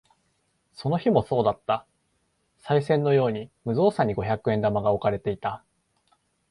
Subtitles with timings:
[0.73, 1.85] その日もそうだった。
[2.63, 5.63] 賽銭のように無造作に五百円玉が置かれていた。